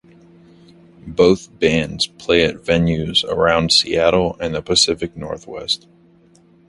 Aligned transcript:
Both 1.05 1.59
bands 1.59 2.07
play 2.07 2.43
at 2.43 2.55
venues 2.55 3.23
around 3.23 3.71
Seattle 3.71 4.35
and 4.39 4.55
the 4.55 4.63
Pacific 4.63 5.15
Northwest. 5.15 5.85